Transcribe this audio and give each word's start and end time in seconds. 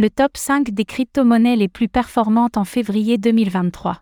Le 0.00 0.10
top 0.10 0.36
5 0.36 0.70
des 0.70 0.84
crypto-monnaies 0.84 1.56
les 1.56 1.66
plus 1.66 1.88
performantes 1.88 2.56
en 2.56 2.62
février 2.62 3.18
2023. 3.18 4.00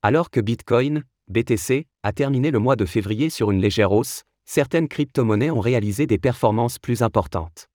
Alors 0.00 0.30
que 0.30 0.38
Bitcoin, 0.38 1.02
BTC, 1.26 1.88
a 2.04 2.12
terminé 2.12 2.52
le 2.52 2.60
mois 2.60 2.76
de 2.76 2.84
février 2.84 3.28
sur 3.28 3.50
une 3.50 3.60
légère 3.60 3.90
hausse, 3.90 4.22
certaines 4.44 4.86
crypto-monnaies 4.86 5.50
ont 5.50 5.58
réalisé 5.58 6.06
des 6.06 6.18
performances 6.18 6.78
plus 6.78 7.02
importantes. 7.02 7.66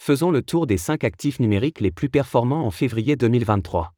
Faisons 0.00 0.30
le 0.30 0.42
tour 0.42 0.68
des 0.68 0.76
5 0.76 1.02
actifs 1.02 1.40
numériques 1.40 1.80
les 1.80 1.90
plus 1.90 2.08
performants 2.08 2.64
en 2.64 2.70
février 2.70 3.16
2023. 3.16 3.92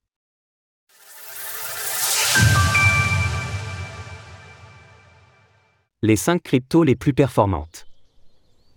Les 6.01 6.17
5 6.17 6.43
cryptos 6.43 6.85
les 6.85 6.97
plus 6.97 7.13
performantes. 7.13 7.90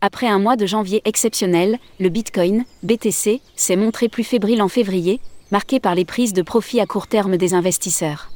Après 0.05 0.27
un 0.27 0.38
mois 0.38 0.57
de 0.57 0.65
janvier 0.65 1.01
exceptionnel, 1.05 1.79
le 1.97 2.09
Bitcoin, 2.09 2.65
BTC, 2.83 3.39
s'est 3.55 3.75
montré 3.77 4.09
plus 4.09 4.25
fébrile 4.25 4.61
en 4.61 4.67
février, 4.67 5.21
marqué 5.49 5.79
par 5.79 5.95
les 5.95 6.03
prises 6.03 6.34
de 6.34 6.41
profit 6.41 6.81
à 6.81 6.85
court 6.85 7.07
terme 7.07 7.38
des 7.38 7.53
investisseurs. 7.53 8.29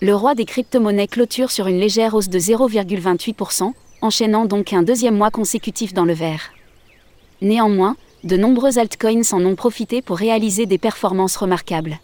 Le 0.00 0.16
roi 0.16 0.34
des 0.34 0.44
crypto-monnaies 0.44 1.06
clôture 1.06 1.52
sur 1.52 1.68
une 1.68 1.78
légère 1.78 2.14
hausse 2.14 2.28
de 2.28 2.40
0,28%, 2.40 3.72
enchaînant 4.02 4.46
donc 4.46 4.72
un 4.72 4.82
deuxième 4.82 5.16
mois 5.16 5.30
consécutif 5.30 5.94
dans 5.94 6.04
le 6.04 6.12
vert. 6.12 6.50
Néanmoins, 7.40 7.94
de 8.24 8.36
nombreux 8.36 8.80
altcoins 8.80 9.22
en 9.30 9.44
ont 9.44 9.54
profité 9.54 10.02
pour 10.02 10.16
réaliser 10.16 10.66
des 10.66 10.78
performances 10.78 11.36
remarquables. 11.36 12.00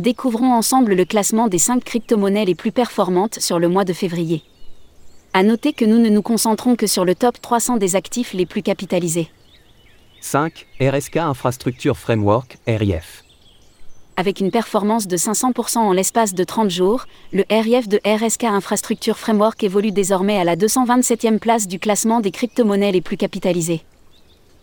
Découvrons 0.00 0.52
ensemble 0.52 0.94
le 0.94 1.04
classement 1.04 1.46
des 1.46 1.58
5 1.58 1.84
crypto-monnaies 1.84 2.46
les 2.46 2.56
plus 2.56 2.72
performantes 2.72 3.38
sur 3.38 3.60
le 3.60 3.68
mois 3.68 3.84
de 3.84 3.92
février. 3.92 4.42
À 5.34 5.42
noter 5.42 5.72
que 5.72 5.86
nous 5.86 5.96
ne 5.96 6.10
nous 6.10 6.20
concentrons 6.20 6.76
que 6.76 6.86
sur 6.86 7.06
le 7.06 7.14
top 7.14 7.40
300 7.40 7.78
des 7.78 7.96
actifs 7.96 8.34
les 8.34 8.44
plus 8.44 8.62
capitalisés. 8.62 9.30
5. 10.20 10.66
RSK 10.78 11.16
Infrastructure 11.16 11.96
Framework, 11.96 12.58
RIF. 12.66 13.24
Avec 14.18 14.40
une 14.40 14.50
performance 14.50 15.08
de 15.08 15.16
500% 15.16 15.78
en 15.78 15.92
l'espace 15.92 16.34
de 16.34 16.44
30 16.44 16.68
jours, 16.68 17.06
le 17.32 17.44
RIF 17.50 17.88
de 17.88 17.98
RSK 18.04 18.44
Infrastructure 18.44 19.18
Framework 19.18 19.64
évolue 19.64 19.90
désormais 19.90 20.38
à 20.38 20.44
la 20.44 20.54
227e 20.54 21.38
place 21.38 21.66
du 21.66 21.78
classement 21.78 22.20
des 22.20 22.30
crypto-monnaies 22.30 22.92
les 22.92 23.00
plus 23.00 23.16
capitalisées. 23.16 23.84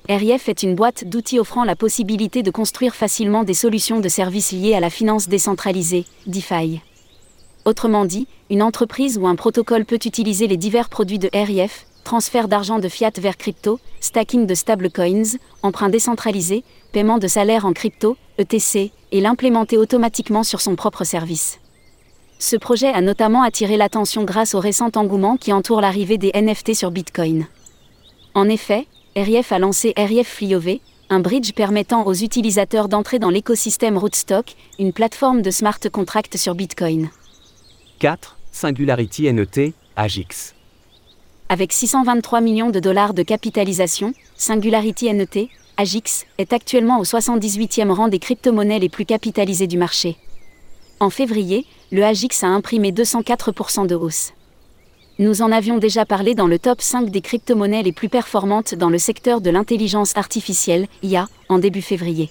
RIF 0.08 0.50
est 0.50 0.62
une 0.62 0.76
boîte 0.76 1.04
d'outils 1.04 1.40
offrant 1.40 1.64
la 1.64 1.76
possibilité 1.76 2.44
de 2.44 2.52
construire 2.52 2.94
facilement 2.94 3.44
des 3.44 3.56
solutions 3.56 4.02
de 4.02 4.10
services 4.10 4.52
liées 4.52 4.76
à 4.76 4.80
la 4.80 4.92
finance 4.92 5.28
décentralisée, 5.30 6.06
DeFi. 6.28 6.82
Autrement 7.66 8.06
dit, 8.06 8.28
une 8.50 8.64
entreprise 8.64 9.18
ou 9.18 9.28
un 9.28 9.36
protocole 9.36 9.86
peut 9.86 10.00
utiliser 10.06 10.48
les 10.48 10.58
divers 10.58 10.90
produits 10.90 11.20
de 11.20 11.30
RIF, 11.34 11.86
transfert 12.04 12.48
d'argent 12.48 12.80
de 12.80 12.90
fiat 12.90 13.12
vers 13.18 13.38
crypto, 13.38 13.80
stacking 14.00 14.48
de 14.48 14.56
stablecoins, 14.56 15.38
emprunt 15.62 15.90
décentralisé, 15.90 16.64
paiement 16.92 17.18
de 17.18 17.28
salaire 17.28 17.66
en 17.66 17.74
crypto, 17.74 18.18
ETC, 18.38 18.92
et 19.12 19.22
l'implémenter 19.22 19.78
automatiquement 19.78 20.44
sur 20.44 20.62
son 20.62 20.76
propre 20.76 21.04
service. 21.04 21.60
Ce 22.40 22.56
projet 22.56 22.88
a 22.88 23.02
notamment 23.02 23.44
attiré 23.44 23.76
l'attention 23.76 24.24
grâce 24.24 24.56
au 24.56 24.60
récent 24.60 24.90
engouement 24.96 25.36
qui 25.36 25.52
entoure 25.52 25.82
l'arrivée 25.82 26.18
des 26.18 26.32
NFT 26.34 26.74
sur 26.74 26.90
Bitcoin. 26.90 27.48
En 28.34 28.48
effet, 28.48 28.88
RIF 29.16 29.52
a 29.52 29.60
lancé 29.60 29.94
RIF 29.98 30.28
Fliove, 30.28 30.80
un 31.10 31.20
bridge 31.20 31.54
permettant 31.54 32.06
aux 32.06 32.14
utilisateurs 32.14 32.88
d'entrer 32.88 33.20
dans 33.20 33.30
l'écosystème 33.30 33.98
Rootstock, 33.98 34.56
une 34.80 34.94
plateforme 34.94 35.42
de 35.42 35.52
smart 35.52 35.80
contract 35.92 36.38
sur 36.38 36.56
Bitcoin. 36.56 37.10
4. 38.00 38.38
Singularity 38.54 39.32
NET, 39.34 39.74
AGIX. 39.98 40.56
Avec 41.50 41.74
623 41.74 42.40
millions 42.40 42.70
de 42.70 42.80
dollars 42.80 43.14
de 43.14 43.24
capitalisation, 43.24 44.14
Singularity 44.38 45.14
NET, 45.14 45.50
AGIX, 45.76 46.26
est 46.38 46.54
actuellement 46.54 47.00
au 47.00 47.04
78e 47.04 47.92
rang 47.92 48.08
des 48.08 48.20
crypto-monnaies 48.20 48.80
les 48.80 48.88
plus 48.88 49.04
capitalisées 49.04 49.68
du 49.68 49.78
marché. 49.78 50.16
En 51.02 51.10
février, 51.10 51.66
le 51.92 52.04
AGIX 52.04 52.42
a 52.46 52.48
imprimé 52.48 52.94
204% 52.94 53.86
de 53.86 53.96
hausse. 53.96 54.32
Nous 55.18 55.42
en 55.42 55.52
avions 55.52 55.78
déjà 55.78 56.06
parlé 56.06 56.36
dans 56.36 56.48
le 56.48 56.58
top 56.58 56.82
5 56.82 57.10
des 57.10 57.22
crypto-monnaies 57.22 57.84
les 57.84 57.92
plus 57.92 58.08
performantes 58.08 58.76
dans 58.76 58.90
le 58.90 58.98
secteur 58.98 59.42
de 59.42 59.50
l'intelligence 59.50 60.16
artificielle, 60.16 60.88
IA, 61.04 61.28
en 61.50 61.60
début 61.60 61.82
février. 61.82 62.30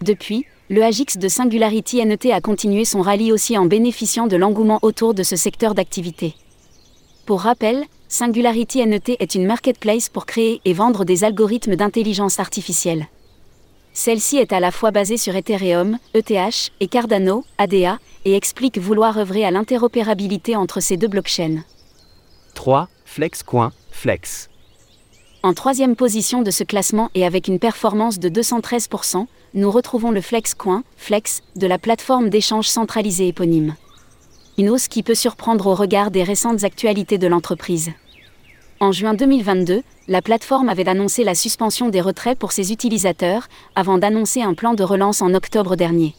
Depuis, 0.00 0.44
le 0.72 0.82
AGIX 0.82 1.18
de 1.18 1.28
Singularity 1.28 2.02
NET 2.02 2.32
a 2.32 2.40
continué 2.40 2.86
son 2.86 3.02
rallye 3.02 3.30
aussi 3.30 3.58
en 3.58 3.66
bénéficiant 3.66 4.26
de 4.26 4.36
l'engouement 4.36 4.78
autour 4.80 5.12
de 5.12 5.22
ce 5.22 5.36
secteur 5.36 5.74
d'activité. 5.74 6.34
Pour 7.26 7.42
rappel, 7.42 7.84
Singularity 8.08 8.86
NET 8.86 9.16
est 9.20 9.34
une 9.34 9.44
marketplace 9.44 10.08
pour 10.08 10.24
créer 10.24 10.62
et 10.64 10.72
vendre 10.72 11.04
des 11.04 11.24
algorithmes 11.24 11.76
d'intelligence 11.76 12.40
artificielle. 12.40 13.08
Celle-ci 13.92 14.38
est 14.38 14.54
à 14.54 14.60
la 14.60 14.70
fois 14.70 14.92
basée 14.92 15.18
sur 15.18 15.36
Ethereum, 15.36 15.98
ETH 16.14 16.72
et 16.80 16.88
Cardano, 16.88 17.44
ADA, 17.58 17.98
et 18.24 18.34
explique 18.34 18.78
vouloir 18.78 19.18
œuvrer 19.18 19.44
à 19.44 19.50
l'interopérabilité 19.50 20.56
entre 20.56 20.80
ces 20.80 20.96
deux 20.96 21.08
blockchains. 21.08 21.64
3. 22.54 22.88
FlexCoin, 23.04 23.72
Flex. 23.90 24.48
En 25.44 25.54
troisième 25.54 25.96
position 25.96 26.42
de 26.42 26.52
ce 26.52 26.62
classement 26.62 27.10
et 27.16 27.26
avec 27.26 27.48
une 27.48 27.58
performance 27.58 28.20
de 28.20 28.28
213%, 28.28 29.26
nous 29.54 29.70
retrouvons 29.72 30.12
le 30.12 30.20
FlexCoin, 30.20 30.84
Flex, 30.96 31.42
de 31.56 31.66
la 31.66 31.78
plateforme 31.78 32.28
d'échange 32.28 32.68
centralisée 32.68 33.26
éponyme. 33.26 33.74
Une 34.56 34.70
hausse 34.70 34.86
qui 34.86 35.02
peut 35.02 35.16
surprendre 35.16 35.66
au 35.66 35.74
regard 35.74 36.12
des 36.12 36.22
récentes 36.22 36.62
actualités 36.62 37.18
de 37.18 37.26
l'entreprise. 37.26 37.90
En 38.78 38.92
juin 38.92 39.14
2022, 39.14 39.82
la 40.06 40.22
plateforme 40.22 40.68
avait 40.68 40.88
annoncé 40.88 41.24
la 41.24 41.34
suspension 41.34 41.88
des 41.88 42.00
retraits 42.00 42.38
pour 42.38 42.52
ses 42.52 42.70
utilisateurs, 42.70 43.48
avant 43.74 43.98
d'annoncer 43.98 44.42
un 44.42 44.54
plan 44.54 44.74
de 44.74 44.84
relance 44.84 45.22
en 45.22 45.34
octobre 45.34 45.74
dernier. 45.74 46.14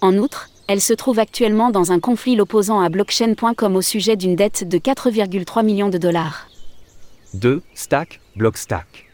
En 0.00 0.16
outre, 0.16 0.48
elle 0.68 0.80
se 0.80 0.92
trouve 0.92 1.18
actuellement 1.18 1.70
dans 1.70 1.90
un 1.90 1.98
conflit 1.98 2.36
l'opposant 2.36 2.80
à 2.80 2.88
blockchain.com 2.88 3.74
au 3.74 3.82
sujet 3.82 4.14
d'une 4.14 4.36
dette 4.36 4.68
de 4.68 4.78
4,3 4.78 5.64
millions 5.64 5.88
de 5.88 5.98
dollars. 5.98 6.46
2. 7.34 7.60
Stack, 7.74 8.20
Blockstack. 8.36 9.06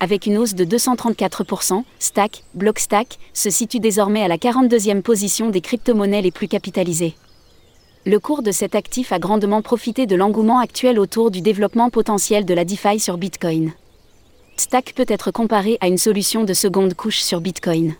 Avec 0.00 0.26
une 0.26 0.36
hausse 0.36 0.54
de 0.54 0.64
234%, 0.64 1.84
Stack, 2.00 2.42
Blockstack, 2.54 3.18
se 3.32 3.50
situe 3.50 3.78
désormais 3.78 4.22
à 4.22 4.28
la 4.28 4.36
42e 4.36 5.02
position 5.02 5.48
des 5.50 5.60
crypto-monnaies 5.60 6.22
les 6.22 6.32
plus 6.32 6.48
capitalisées. 6.48 7.14
Le 8.04 8.18
cours 8.18 8.42
de 8.42 8.50
cet 8.50 8.74
actif 8.74 9.12
a 9.12 9.20
grandement 9.20 9.62
profité 9.62 10.06
de 10.06 10.16
l'engouement 10.16 10.58
actuel 10.58 10.98
autour 10.98 11.30
du 11.30 11.40
développement 11.40 11.88
potentiel 11.90 12.44
de 12.44 12.54
la 12.54 12.64
DeFi 12.64 12.98
sur 12.98 13.16
Bitcoin. 13.16 13.72
Stack 14.56 14.94
peut 14.94 15.06
être 15.06 15.30
comparé 15.30 15.78
à 15.80 15.86
une 15.86 15.98
solution 15.98 16.42
de 16.42 16.52
seconde 16.52 16.94
couche 16.94 17.20
sur 17.20 17.40
Bitcoin. 17.40 17.94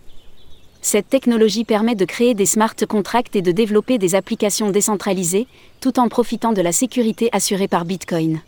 Cette 0.81 1.07
technologie 1.07 1.63
permet 1.63 1.95
de 1.95 2.05
créer 2.05 2.33
des 2.33 2.45
smart 2.45 2.75
contracts 2.89 3.35
et 3.35 3.41
de 3.41 3.51
développer 3.53 3.97
des 3.97 4.15
applications 4.15 4.71
décentralisées, 4.71 5.47
tout 5.79 5.99
en 5.99 6.09
profitant 6.09 6.51
de 6.51 6.61
la 6.61 6.73
sécurité 6.73 7.29
assurée 7.31 7.69
par 7.69 7.85
Bitcoin. 7.85 8.41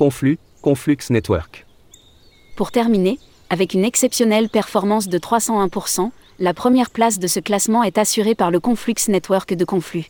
Conflux, 0.00 0.38
Conflux 0.62 0.96
Network. 1.10 1.66
Pour 2.56 2.72
terminer, 2.72 3.18
avec 3.50 3.74
une 3.74 3.84
exceptionnelle 3.84 4.48
performance 4.48 5.08
de 5.08 5.18
301%, 5.18 6.10
la 6.38 6.54
première 6.54 6.88
place 6.88 7.18
de 7.18 7.26
ce 7.26 7.38
classement 7.38 7.82
est 7.82 7.98
assurée 7.98 8.34
par 8.34 8.50
le 8.50 8.60
Conflux 8.60 8.94
Network 9.08 9.52
de 9.52 9.64
Conflux. 9.66 10.06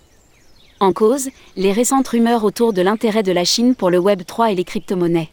En 0.79 0.93
cause, 0.93 1.31
les 1.57 1.73
récentes 1.73 2.07
rumeurs 2.07 2.45
autour 2.45 2.73
de 2.73 2.83
l'intérêt 2.83 3.25
de 3.25 3.33
la 3.33 3.43
Chine 3.43 3.75
pour 3.75 3.91
le 3.91 3.99
Web 3.99 4.23
3 4.25 4.53
et 4.53 4.55
les 4.55 4.63
crypto-monnaies. 4.63 5.31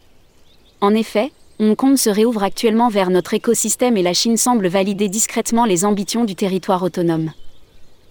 En 0.80 0.92
effet, 0.92 1.30
Hong 1.60 1.76
Kong 1.76 1.96
se 1.96 2.10
réouvre 2.10 2.42
actuellement 2.42 2.88
vers 2.88 3.10
notre 3.10 3.34
écosystème 3.34 3.96
et 3.96 4.02
la 4.02 4.12
Chine 4.12 4.36
semble 4.36 4.66
valider 4.66 5.08
discrètement 5.08 5.66
les 5.66 5.84
ambitions 5.84 6.24
du 6.24 6.34
territoire 6.34 6.82
autonome. 6.82 7.30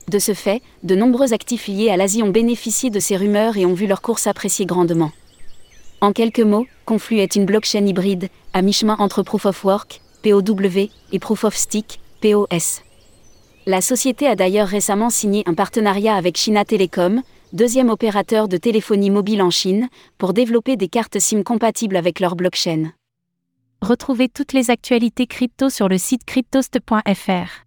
De 0.07 0.17
ce 0.17 0.33
fait, 0.33 0.61
de 0.83 0.95
nombreux 0.95 1.33
actifs 1.33 1.67
liés 1.67 1.89
à 1.89 1.97
l'Asie 1.97 2.23
ont 2.23 2.29
bénéficié 2.29 2.89
de 2.89 3.01
ces 3.01 3.17
rumeurs 3.17 3.57
et 3.57 3.65
ont 3.65 3.73
vu 3.73 3.85
leur 3.85 4.01
course 4.01 4.21
s'apprécier 4.21 4.65
grandement. 4.65 5.11
En 5.99 6.13
quelques 6.13 6.39
mots, 6.39 6.67
Conflux 6.85 7.17
est 7.17 7.35
une 7.35 7.45
blockchain 7.45 7.85
hybride, 7.85 8.29
à 8.53 8.61
mi-chemin 8.61 8.95
entre 8.99 9.23
Proof 9.23 9.47
of 9.47 9.65
Work, 9.65 10.01
POW, 10.21 10.89
et 11.11 11.19
Proof 11.19 11.43
of 11.43 11.55
Stick, 11.55 11.99
POS. 12.21 12.81
La 13.65 13.81
société 13.81 14.27
a 14.27 14.35
d'ailleurs 14.35 14.67
récemment 14.67 15.09
signé 15.09 15.43
un 15.47 15.55
partenariat 15.55 16.15
avec 16.15 16.37
China 16.37 16.65
Telecom, 16.65 17.23
deuxième 17.51 17.89
opérateur 17.89 18.47
de 18.47 18.57
téléphonie 18.57 19.09
mobile 19.09 19.41
en 19.41 19.49
Chine, 19.49 19.89
pour 20.19 20.33
développer 20.33 20.77
des 20.77 20.87
cartes 20.87 21.19
SIM 21.19 21.41
compatibles 21.43 21.97
avec 21.97 22.19
leur 22.19 22.35
blockchain. 22.35 22.91
Retrouvez 23.81 24.29
toutes 24.29 24.53
les 24.53 24.69
actualités 24.69 25.25
crypto 25.25 25.69
sur 25.69 25.89
le 25.89 25.97
site 25.97 26.25
cryptost.fr. 26.25 27.65